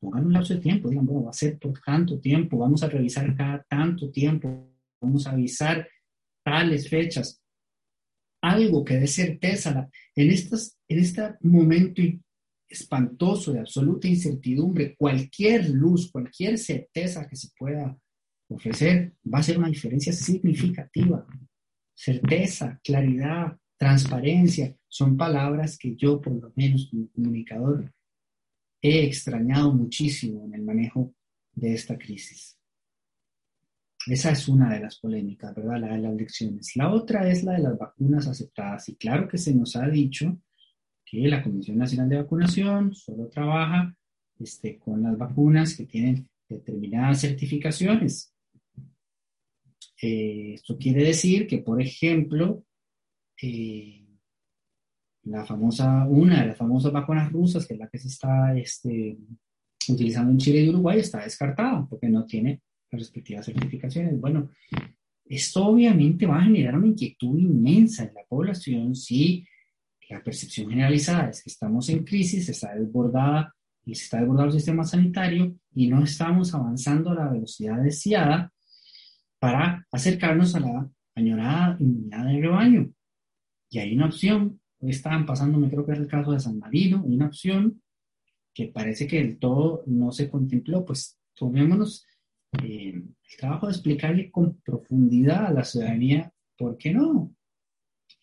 [0.00, 2.88] pongan un lapso de tiempo, digan, bueno, va a ser por tanto tiempo, vamos a
[2.88, 5.86] revisar cada tanto tiempo, vamos a avisar
[6.42, 7.42] tales fechas,
[8.40, 9.90] algo que dé certeza.
[10.14, 12.00] En, estas, en este momento
[12.66, 17.94] espantoso de absoluta incertidumbre, cualquier luz, cualquier certeza que se pueda
[18.48, 21.26] ofrecer va a ser una diferencia significativa.
[21.94, 27.92] Certeza, claridad, transparencia, son palabras que yo, por lo menos como comunicador,
[28.80, 31.14] he extrañado muchísimo en el manejo
[31.52, 32.58] de esta crisis.
[34.06, 35.80] Esa es una de las polémicas, ¿verdad?
[35.80, 36.76] La de las lecciones.
[36.76, 38.88] La otra es la de las vacunas aceptadas.
[38.90, 40.38] Y claro que se nos ha dicho
[41.04, 43.96] que la Comisión Nacional de Vacunación solo trabaja
[44.38, 48.33] este, con las vacunas que tienen determinadas certificaciones.
[50.06, 52.62] Eh, esto quiere decir que, por ejemplo,
[53.40, 54.04] eh,
[55.22, 59.16] la famosa, una de las famosas vacunas rusas, que es la que se está este,
[59.88, 64.20] utilizando en Chile y Uruguay, está descartada porque no tiene respectivas certificaciones.
[64.20, 64.50] Bueno,
[65.24, 69.46] esto obviamente va a generar una inquietud inmensa en la población si
[70.10, 73.54] la percepción generalizada es que estamos en crisis, está desbordada
[73.86, 78.52] y se está desbordado el sistema sanitario y no estamos avanzando a la velocidad deseada
[79.44, 82.90] para acercarnos a la añorada inmunidad del rebaño.
[83.68, 87.04] Y hay una opción, estaban pasando, me creo que es el caso de San Marino,
[87.04, 87.82] una opción
[88.54, 92.06] que parece que del todo no se contempló, pues tomémonos
[92.62, 97.36] eh, el trabajo de explicarle con profundidad a la ciudadanía por qué no.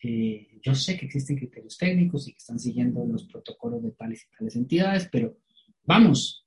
[0.01, 4.25] Eh, yo sé que existen criterios técnicos y que están siguiendo los protocolos de tales
[4.25, 5.37] y tales entidades, pero
[5.83, 6.40] vamos.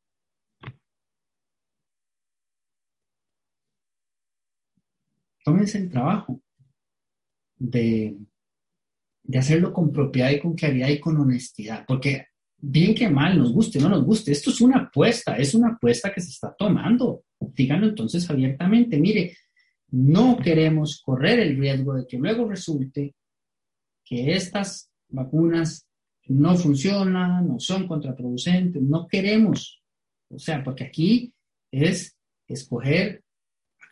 [5.45, 6.41] Tómense el trabajo
[7.57, 8.17] de,
[9.23, 12.27] de hacerlo con propiedad y con claridad y con honestidad, porque
[12.57, 16.13] bien que mal, nos guste, no nos guste, esto es una apuesta, es una apuesta
[16.13, 17.25] que se está tomando.
[17.39, 19.37] Díganlo entonces abiertamente, mire,
[19.91, 23.15] no queremos correr el riesgo de que luego resulte
[24.05, 25.87] que estas vacunas
[26.27, 29.83] no funcionan, no son contraproducentes, no queremos.
[30.31, 31.35] O sea, porque aquí
[31.71, 32.17] es
[32.49, 33.24] escoger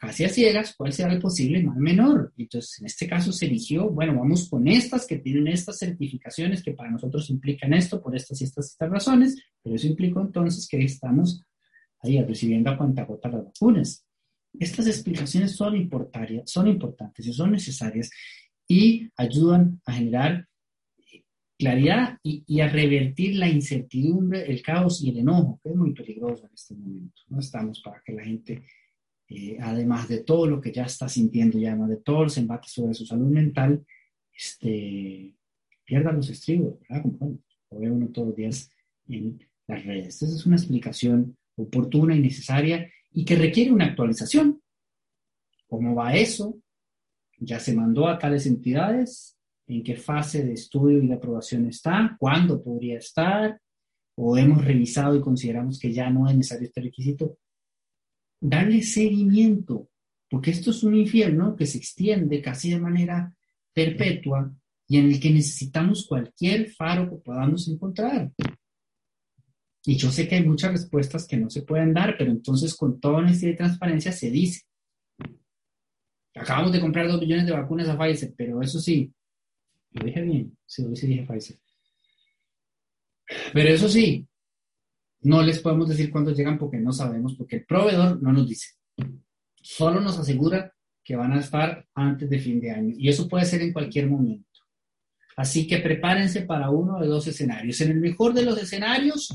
[0.02, 2.32] casi a ciegas cuál será el posible mal menor.
[2.36, 6.72] Entonces, en este caso se eligió, bueno, vamos con estas que tienen estas certificaciones que
[6.72, 10.82] para nosotros implican esto por estas y estas, estas razones, pero eso implicó entonces que
[10.82, 11.44] estamos
[12.00, 14.04] ahí recibiendo a cuenta gota las vacunas.
[14.58, 15.88] Estas explicaciones son,
[16.46, 18.10] son importantes y son necesarias
[18.66, 20.48] y ayudan a generar
[21.56, 26.44] claridad y, a revertir la incertidumbre, el caos y el enojo, que es muy peligroso
[26.44, 27.22] en este momento.
[27.28, 28.64] No estamos para que la gente,
[29.34, 32.72] eh, además de todo lo que ya está sintiendo, ya además de todos los embates
[32.72, 33.84] sobre su salud mental,
[34.34, 35.34] este,
[35.84, 37.02] pierda los estribos, ¿verdad?
[37.02, 37.38] Como
[37.70, 38.70] lo todos los días
[39.08, 40.22] en las redes.
[40.22, 44.60] Esa es una explicación oportuna y necesaria y que requiere una actualización.
[45.66, 46.60] ¿Cómo va eso?
[47.38, 49.38] ¿Ya se mandó a tales entidades?
[49.66, 52.16] ¿En qué fase de estudio y de aprobación está?
[52.18, 53.58] ¿Cuándo podría estar?
[54.14, 57.38] ¿O hemos revisado y consideramos que ya no es necesario este requisito?
[58.44, 59.88] Darle seguimiento,
[60.28, 63.32] porque esto es un infierno que se extiende casi de manera
[63.72, 64.52] perpetua
[64.88, 68.32] y en el que necesitamos cualquier faro que podamos encontrar.
[69.84, 72.98] Y yo sé que hay muchas respuestas que no se pueden dar, pero entonces con
[72.98, 74.62] toda honestidad y transparencia se dice,
[76.34, 79.14] acabamos de comprar dos millones de vacunas a Pfizer, pero eso sí,
[79.92, 81.58] lo dije bien, sí, sí dije Pfizer.
[83.52, 84.26] Pero eso sí,
[85.22, 88.70] no les podemos decir cuándo llegan porque no sabemos, porque el proveedor no nos dice.
[89.60, 90.72] Solo nos asegura
[91.04, 92.94] que van a estar antes de fin de año.
[92.96, 94.48] Y eso puede ser en cualquier momento.
[95.36, 97.80] Así que prepárense para uno de dos escenarios.
[97.80, 99.28] En el mejor de los escenarios,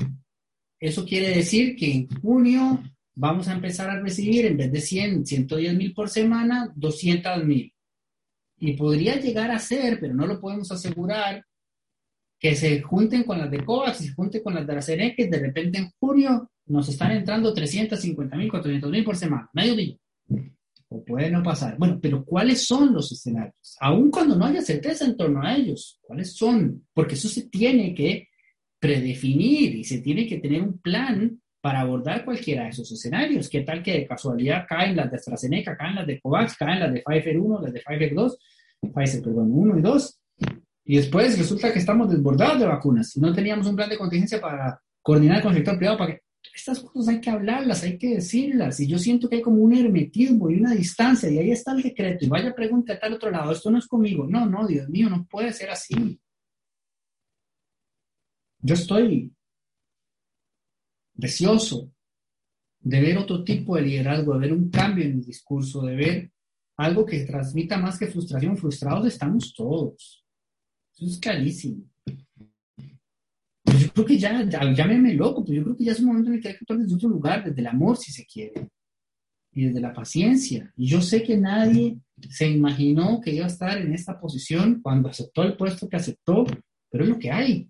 [0.78, 2.82] eso quiere decir que en junio
[3.14, 7.72] vamos a empezar a recibir, en vez de 100, 110 mil por semana, 200 mil.
[8.60, 11.44] Y podría llegar a ser, pero no lo podemos asegurar,
[12.38, 15.38] que se junten con las de COVAX se junten con las de la que de
[15.38, 19.98] repente en junio nos están entrando 350 mil, 400 mil por semana, medio millón.
[20.90, 21.76] O puede no pasar.
[21.76, 23.76] Bueno, pero ¿cuáles son los escenarios?
[23.80, 26.86] Aún cuando no haya certeza en torno a ellos, ¿cuáles son?
[26.94, 28.28] Porque eso se tiene que
[28.78, 33.48] predefinir y se tiene que tener un plan para abordar cualquiera de esos escenarios.
[33.48, 36.92] ¿Qué tal que de casualidad caen las de AstraZeneca, caen las de COVAX, caen las
[36.92, 38.38] de Pfizer 1, las de Pfizer 2,
[38.94, 40.17] Pfizer, perdón, 1 y 2?
[40.88, 44.80] Y después resulta que estamos desbordados de vacunas no teníamos un plan de contingencia para
[45.02, 46.22] coordinar con el sector privado para que
[46.54, 48.80] estas cosas hay que hablarlas, hay que decirlas.
[48.80, 51.82] Y yo siento que hay como un hermetismo y una distancia, y ahí está el
[51.82, 52.24] decreto.
[52.24, 54.26] Y vaya pregunta a tal otro lado, esto no es conmigo.
[54.26, 56.18] No, no, Dios mío, no puede ser así.
[58.60, 59.30] Yo estoy
[61.12, 61.92] deseoso
[62.80, 66.32] de ver otro tipo de liderazgo, de ver un cambio en el discurso, de ver
[66.78, 68.56] algo que transmita más que frustración.
[68.56, 70.24] Frustrados estamos todos.
[70.98, 71.84] Eso es clarísimo.
[72.06, 76.30] yo creo que ya, ya llámeme loco, pero yo creo que ya es un momento
[76.30, 78.68] en el que hay que actuar desde otro lugar, desde el amor, si se quiere,
[79.52, 80.72] y desde la paciencia.
[80.76, 85.08] Y yo sé que nadie se imaginó que iba a estar en esta posición cuando
[85.08, 86.44] aceptó el puesto que aceptó,
[86.90, 87.68] pero es lo que hay.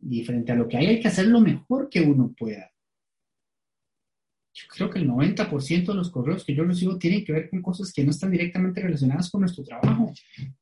[0.00, 2.68] Y frente a lo que hay, hay que hacer lo mejor que uno pueda.
[4.60, 7.62] Yo creo que el 90% de los correos que yo recibo tienen que ver con
[7.62, 10.12] cosas que no están directamente relacionadas con nuestro trabajo.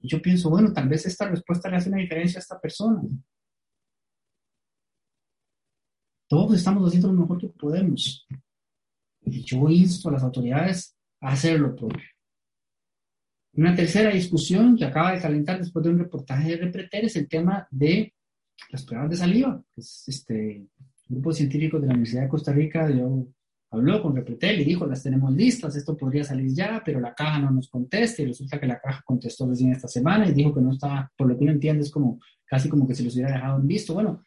[0.01, 3.01] Y yo pienso, bueno, tal vez esta respuesta le hace una diferencia a esta persona.
[6.29, 8.27] Todos estamos haciendo lo mejor que podemos.
[9.23, 12.05] Y yo insto a las autoridades a hacer lo propio.
[13.55, 17.29] Una tercera discusión que acaba de calentar después de un reportaje de Repreter es el
[17.29, 18.13] tema de
[18.71, 19.63] las pruebas de saliva.
[19.75, 20.67] Es este
[21.09, 23.27] grupo científico de la Universidad de Costa Rica yo,
[23.77, 27.39] habló con Repretel y dijo, las tenemos listas, esto podría salir ya, pero la caja
[27.39, 30.61] no nos contesta y resulta que la caja contestó recién esta semana y dijo que
[30.61, 33.33] no está, por lo que no entiende, es como casi como que se los hubiera
[33.33, 33.95] dejado en visto.
[33.95, 34.23] Bueno,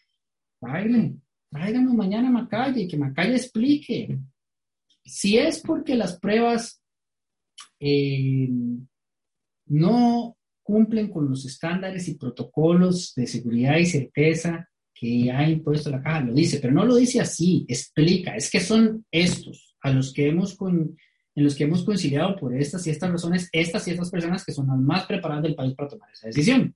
[0.62, 4.20] bailen, tráiganos mañana a Macaya y que Macaya explique.
[5.04, 6.82] Si es porque las pruebas
[7.80, 8.50] eh,
[9.66, 14.69] no cumplen con los estándares y protocolos de seguridad y certeza
[15.00, 18.60] que ha impuesto la caja, lo dice, pero no lo dice así, explica, es que
[18.60, 20.98] son estos a los que hemos con,
[21.36, 24.52] en los que hemos conciliado por estas y estas razones, estas y estas personas que
[24.52, 26.76] son las más preparadas del país para tomar esa decisión.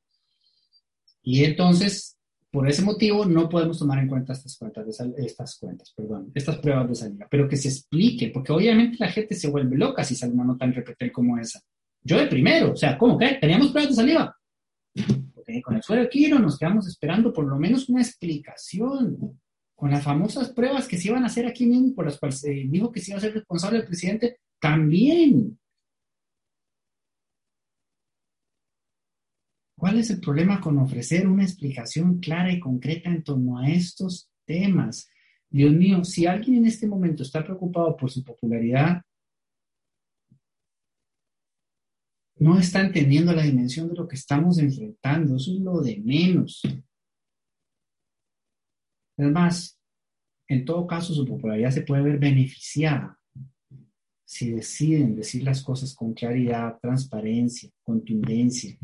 [1.21, 2.17] Y entonces,
[2.49, 6.59] por ese motivo, no podemos tomar en cuenta estas cuentas, de estas cuentas, perdón, estas
[6.59, 10.15] pruebas de salida, pero que se explique, porque obviamente la gente se vuelve loca si
[10.15, 11.59] sale una nota en repetir como esa.
[12.01, 13.37] Yo de primero, o sea, ¿cómo que?
[13.41, 14.37] ¿Teníamos pruebas de saliva?
[15.53, 19.39] Porque con el suelo de nos quedamos esperando por lo menos una explicación.
[19.75, 22.49] Con las famosas pruebas que se iban a hacer aquí mismo, por las cuales se
[22.49, 25.59] dijo que se iba a ser responsable el presidente, también.
[29.77, 34.29] ¿Cuál es el problema con ofrecer una explicación clara y concreta en torno a estos
[34.45, 35.09] temas?
[35.49, 39.03] Dios mío, si alguien en este momento está preocupado por su popularidad,
[42.43, 45.37] no está entendiendo la dimensión de lo que estamos enfrentando.
[45.37, 46.61] Eso es lo de menos.
[49.17, 49.79] Además,
[50.49, 53.17] en todo caso, su popularidad se puede ver beneficiada
[54.25, 58.77] si deciden decir las cosas con claridad, transparencia, contundencia.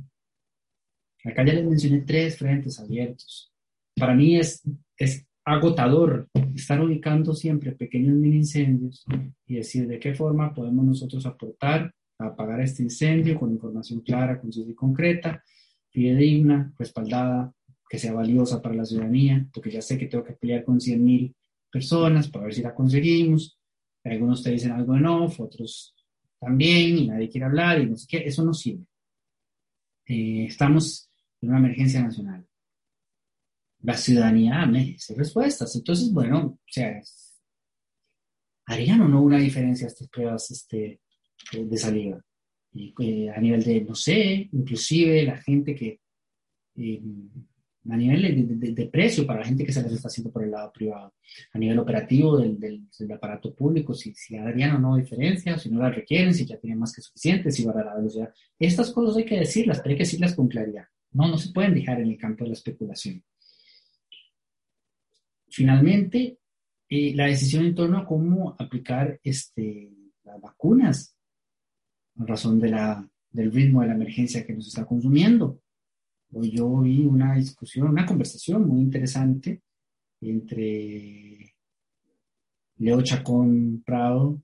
[1.26, 3.52] Acá ya les mencioné tres frentes abiertos.
[3.94, 4.64] Para mí es,
[4.96, 9.04] es agotador estar ubicando siempre pequeños mini incendios
[9.46, 14.40] y decir de qué forma podemos nosotros aportar a apagar este incendio con información clara,
[14.40, 15.44] concisa y concreta,
[15.90, 17.54] fidedigna, respaldada,
[17.90, 21.34] que sea valiosa para la ciudadanía, porque ya sé que tengo que pelear con 100.000
[21.72, 23.58] personas para ver si la conseguimos.
[24.04, 25.96] Algunos te dicen algo en off, otros
[26.40, 28.86] también, y nadie quiere hablar, y no sé qué, eso no sirve.
[30.06, 31.10] Eh, estamos
[31.42, 32.46] en una emergencia nacional.
[33.82, 35.76] La ciudadanía merece respuestas.
[35.76, 37.02] Entonces, bueno, o sea,
[38.66, 41.02] ¿harían o no una diferencia estas pruebas este,
[41.52, 42.22] de salida?
[42.74, 46.00] Y, eh, a nivel de, no sé, inclusive la gente que
[46.76, 47.02] eh,
[47.90, 50.72] a nivel de, precio para la gente que se les está haciendo por el lado
[50.72, 51.14] privado,
[51.54, 55.80] a nivel operativo del, del, aparato público, si, si darían o no diferencia, si no
[55.80, 58.34] la requieren, si ya tienen más que suficiente, si va a la velocidad.
[58.60, 60.86] Estas cosas hay que decirlas, pero hay que decirlas con claridad.
[61.12, 63.24] No, no se pueden dejar en el campo de la especulación.
[65.48, 66.38] Finalmente,
[66.90, 69.92] eh, la decisión en torno a cómo aplicar este,
[70.24, 71.16] las vacunas,
[72.20, 75.62] en razón de la, del ritmo de la emergencia que nos está consumiendo.
[76.32, 79.62] Hoy yo vi una discusión, una conversación muy interesante
[80.22, 81.56] entre
[82.78, 84.42] Leo Chacón Prado,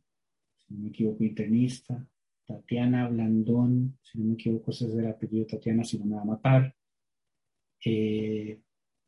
[0.55, 2.07] si no me equivoco, internista,
[2.45, 6.21] Tatiana Blandón, si no me equivoco, ese es el apellido Tatiana, si no me va
[6.21, 6.75] a matar,
[7.83, 8.59] eh,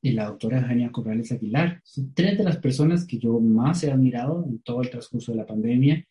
[0.01, 1.81] y la doctora Eugenia Corrales Aguilar.
[1.83, 5.39] Son tres de las personas que yo más he admirado en todo el transcurso de
[5.39, 6.05] la pandemia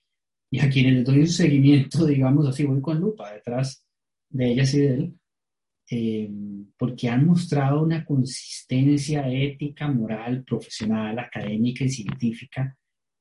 [0.50, 3.84] y a quienes les doy un seguimiento, digamos así, voy con lupa detrás
[4.28, 5.14] de ellas y de él,
[5.90, 6.30] eh,
[6.76, 12.76] porque han mostrado una consistencia ética, moral, profesional, académica y científica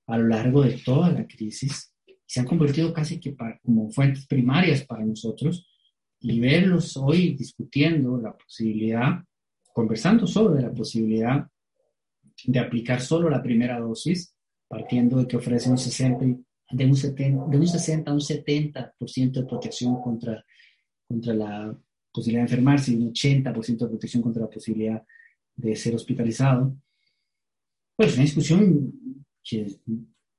[0.07, 1.93] a lo largo de toda la crisis.
[2.25, 5.67] Se han convertido casi que como fuentes primarias para nosotros
[6.19, 9.23] y verlos hoy discutiendo la posibilidad,
[9.73, 11.47] conversando sobre la posibilidad
[12.43, 14.35] de aplicar solo la primera dosis,
[14.67, 16.25] partiendo de que ofrece un 60,
[16.75, 20.45] de un 70, de un 60 a un 70% de protección contra,
[21.07, 21.77] contra la
[22.11, 25.01] posibilidad de enfermarse y un 80% de protección contra la posibilidad
[25.55, 26.75] de ser hospitalizado.
[27.95, 28.91] Pues una discusión
[29.41, 29.67] que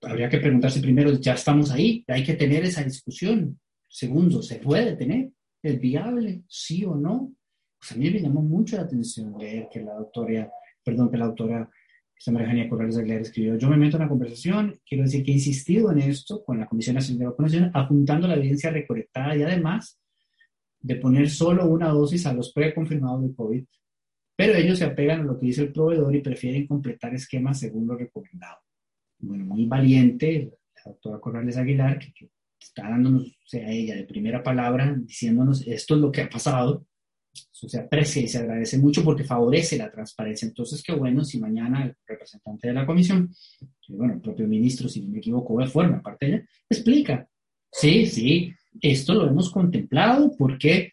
[0.03, 3.59] habría que preguntarse primero, ya estamos ahí, hay que tener esa discusión.
[3.89, 5.31] Segundo, ¿se puede tener?
[5.63, 6.43] ¿Es viable?
[6.49, 7.33] ¿Sí o no?
[7.79, 10.51] Pues a mí me llamó mucho la atención leer que la doctora,
[10.85, 11.71] perdón, que la doctora
[12.27, 15.35] María Eugenia Corrales Aguilar escribió, yo me meto en la conversación, quiero decir que he
[15.35, 20.01] insistido en esto con la Comisión Nacional de Vacunación, apuntando la evidencia recolectada y además
[20.81, 23.65] de poner solo una dosis a los preconfirmados de COVID,
[24.37, 27.87] pero ellos se apegan a lo que dice el proveedor y prefieren completar esquemas según
[27.87, 28.59] lo recomendado.
[29.19, 30.53] Bueno, muy valiente
[30.85, 35.95] la doctora Corrales Aguilar, que, está dándonos, o sea, ella de primera palabra, diciéndonos esto
[35.95, 36.87] es lo que ha pasado.
[37.53, 40.47] Eso se aprecia y se agradece mucho porque favorece la transparencia.
[40.47, 43.33] Entonces, qué bueno si mañana el representante de la comisión,
[43.89, 47.29] bueno, el propio ministro, si no me equivoco, de forma parte de ella, explica.
[47.71, 50.93] Sí, sí, esto lo hemos contemplado porque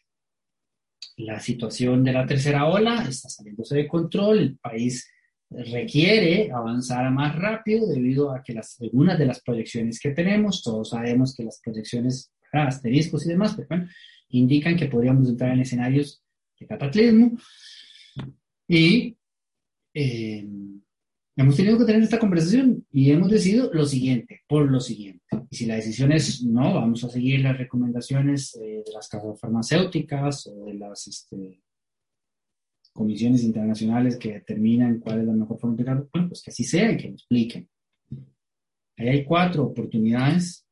[1.18, 5.08] la situación de la tercera ola está saliéndose de control, el país
[5.50, 10.90] requiere avanzar más rápido debido a que las, algunas de las proyecciones que tenemos, todos
[10.90, 13.68] sabemos que las proyecciones, asteriscos y demás, pues,
[14.30, 16.23] indican que podríamos entrar en escenarios
[16.64, 17.38] de cataclismo
[18.68, 19.18] y
[19.94, 20.48] eh,
[21.36, 25.24] hemos tenido que tener esta conversación y hemos decidido lo siguiente, por lo siguiente.
[25.50, 29.40] Y si la decisión es no, vamos a seguir las recomendaciones eh, de las casas
[29.40, 31.62] farmacéuticas o de las este,
[32.94, 36.64] comisiones internacionales que determinan cuál es la mejor forma de aplicar, bueno, pues que así
[36.64, 37.70] sea y que lo expliquen.
[38.98, 40.66] Ahí hay cuatro oportunidades.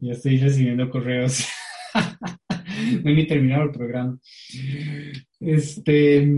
[0.00, 1.46] Ya estoy recibiendo correos.
[3.02, 4.18] no he ni terminado el programa.
[5.40, 6.28] Este,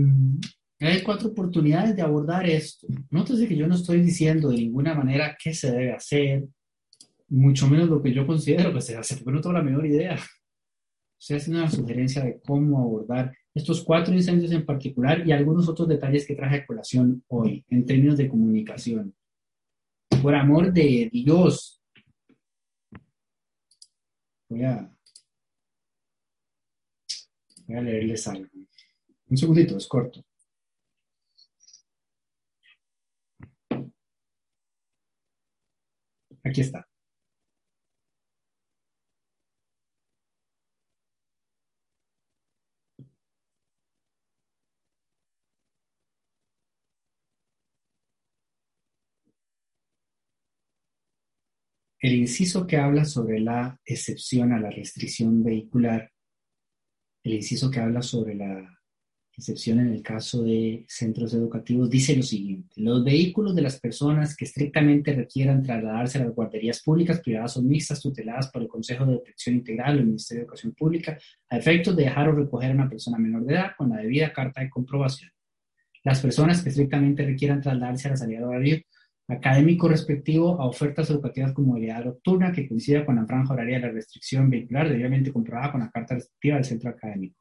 [0.79, 2.87] hay cuatro oportunidades de abordar esto.
[3.09, 6.45] Nótese que yo no estoy diciendo de ninguna manera qué se debe hacer,
[7.27, 9.85] mucho menos lo que yo considero que se debe hacer, porque no tengo la menor
[9.85, 10.17] idea.
[11.19, 15.87] Estoy haciendo una sugerencia de cómo abordar estos cuatro incendios en particular y algunos otros
[15.87, 19.13] detalles que traje a colación hoy en términos de comunicación.
[20.21, 21.78] Por amor de Dios,
[24.49, 24.91] voy a
[27.69, 28.49] Voy a leerles algo.
[29.27, 30.25] Un segundito, es corto.
[36.43, 36.87] Aquí está.
[52.01, 56.11] El inciso que habla sobre la excepción a la restricción vehicular,
[57.23, 58.79] el inciso que habla sobre la
[59.39, 62.69] excepción en el caso de centros educativos, dice lo siguiente.
[62.75, 67.61] Los vehículos de las personas que estrictamente requieran trasladarse a las guarderías públicas, privadas o
[67.61, 71.17] mixtas tuteladas por el Consejo de Detección Integral o el Ministerio de Educación Pública,
[71.49, 74.33] a efectos de dejar o recoger a una persona menor de edad con la debida
[74.33, 75.31] carta de comprobación.
[76.03, 78.81] Las personas que estrictamente requieran trasladarse a la salida de horario
[79.29, 83.87] académico respectivo a ofertas educativas con modalidad nocturna que coincida con la franja horaria de
[83.87, 87.39] la restricción vehicular debidamente comprobada con la carta restrictiva del centro académico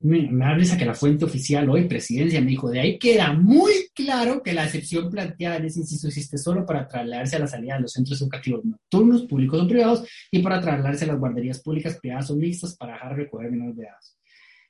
[0.00, 3.72] me, da risa que la fuente oficial hoy, presidencia, me dijo, de ahí queda muy
[3.94, 7.74] claro que la excepción planteada en ese inciso existe solo para trasladarse a la salida
[7.74, 11.98] de los centros educativos nocturnos, públicos o privados, y para trasladarse a las guarderías públicas,
[11.98, 13.94] privadas o mixtas para dejar recoger menores de edad.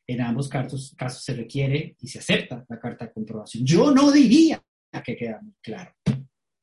[0.09, 0.95] En ambos casos
[1.25, 3.67] se requiere y se acepta la carta de comprobación.
[3.67, 4.63] Yo no diría
[5.03, 5.93] que queda muy claro.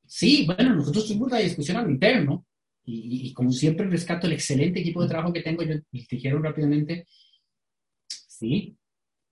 [0.06, 2.46] Sí, bueno, nosotros tuvimos la discusión a lo interno,
[2.86, 7.08] y, y, como siempre rescato el excelente equipo de trabajo que tengo, yo dijeron rápidamente,
[8.08, 8.76] ¿sí?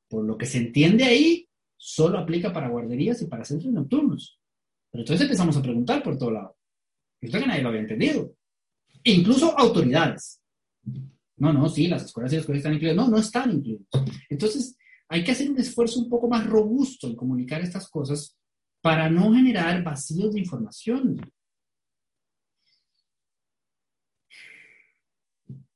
[0.08, 4.39] Por lo que se entiende ahí, solo aplica para guarderías y para centros nocturnos.
[4.91, 6.58] Pero entonces empezamos a preguntar por todo lado.
[7.20, 8.36] Esto que nadie lo había entendido.
[9.04, 10.41] E incluso autoridades.
[11.38, 12.97] No, no, sí, las escuelas y las escuelas están incluidas.
[12.97, 13.88] No, no están incluidas.
[14.30, 14.78] Entonces,
[15.10, 18.38] hay que hacer un esfuerzo un poco más robusto en comunicar estas cosas
[18.82, 21.21] para no generar vacíos de información.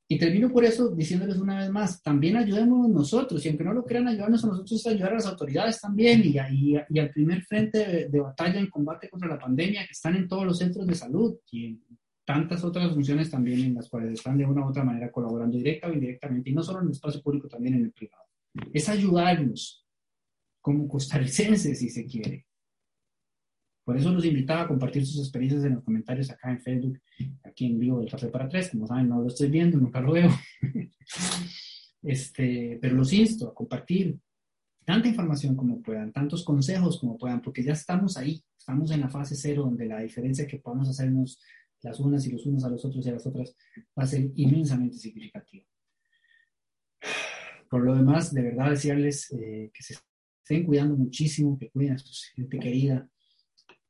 [0.08, 3.84] Y termino por eso diciéndoles una vez más, también ayudemos nosotros, y aunque no lo
[3.84, 8.08] crean, ayudarnos a nosotros a ayudar a las autoridades también y, y, al primer frente
[8.08, 11.38] de, batalla en combate contra la pandemia que están en todos los centros de salud
[11.50, 11.82] y en
[12.24, 15.88] tantas otras funciones también en las cuales están de una u otra manera colaborando directa
[15.88, 18.26] o indirectamente, y no solo en el espacio público, también en el privado.
[18.74, 19.88] Es ayudarnos
[20.62, 22.46] como costarricenses, si se quiere,
[23.86, 27.00] por eso los invitaba a compartir sus experiencias en los comentarios acá en Facebook,
[27.44, 28.72] aquí en vivo del Café para Tres.
[28.72, 30.32] Como saben, no lo estoy viendo, nunca lo veo.
[32.02, 34.18] este, pero los insto a compartir
[34.84, 39.10] tanta información como puedan, tantos consejos como puedan, porque ya estamos ahí, estamos en la
[39.10, 41.40] fase cero, donde la diferencia que podamos hacernos
[41.84, 43.56] las unas y los unos a los otros y a las otras
[43.98, 45.64] va a ser inmensamente significativa.
[47.70, 49.96] Por lo demás, de verdad decirles eh, que se
[50.44, 53.08] estén cuidando muchísimo, que cuiden a su gente querida,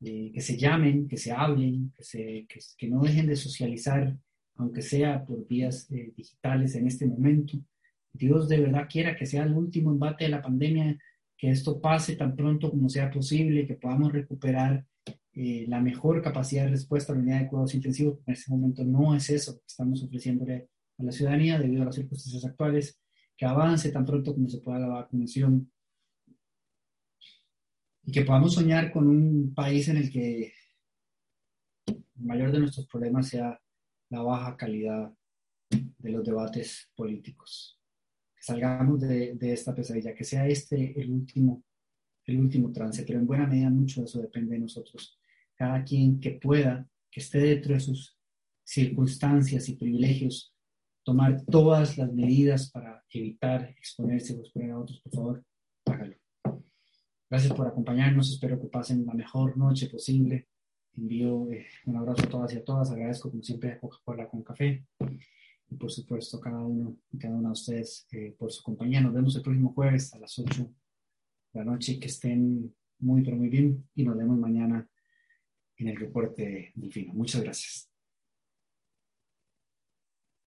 [0.08, 2.45] eh, que se llamen, que se hablen, que, se,
[2.78, 4.16] que, no dejen de socializar,
[4.56, 7.58] aunque sea por vías eh, digitales en este momento.
[8.14, 10.95] Dios de verdad quiera que sea el último embate de la pandemia,
[11.36, 14.86] que esto pase tan pronto como sea posible, que podamos recuperar
[15.34, 18.20] eh, la mejor capacidad de respuesta a la unidad de cuidados intensivos.
[18.28, 21.95] En este momento no es eso que estamos ofreciéndole a la ciudadanía debido a las
[21.95, 23.01] circunstancias actuales,
[23.36, 25.72] que avance tan pronto como se pueda la vacunación,
[28.06, 30.53] y que podamos soñar con un país en el que
[31.88, 33.60] el mayor de nuestros problemas sea
[34.10, 35.12] la baja calidad
[35.70, 37.80] de los debates políticos.
[38.36, 41.64] Que salgamos de, esta pesadilla, que sea este el último,
[42.26, 45.20] el último trance, pero en buena medida mucho de eso depende de nosotros.
[45.56, 48.16] Cada quien que pueda, que esté dentro de sus
[48.64, 50.53] circunstancias y privilegios,
[51.03, 55.45] tomar todas las medidas para evitar exponerse o exponer a otros, por favor.
[57.30, 58.32] Gracias por acompañarnos.
[58.32, 60.47] Espero que pasen la mejor noche posible.
[60.95, 62.91] Envío eh, un abrazo a todas y a todas.
[62.91, 64.86] Agradezco, como siempre, a Coca-Cola con café.
[65.69, 69.01] Y por supuesto, cada uno y cada una de ustedes eh, por su compañía.
[69.01, 70.71] Nos vemos el próximo jueves a las 8
[71.53, 71.99] de la noche.
[71.99, 73.89] Que estén muy, pero muy bien.
[73.95, 74.88] Y nos vemos mañana
[75.78, 77.13] en el reporte del Delfino.
[77.13, 77.95] Muchas gracias.